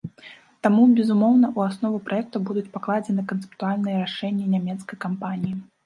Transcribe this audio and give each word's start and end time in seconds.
Таму, 0.67 0.85
безумоўна, 0.99 1.51
у 1.59 1.65
аснову 1.67 2.01
праекта 2.09 2.43
будуць 2.49 2.65
пакладзены 2.79 3.29
канцэптуальныя 3.35 3.97
рашэнні 4.05 4.53
нямецкай 4.59 4.97
кампаніі. 5.07 5.55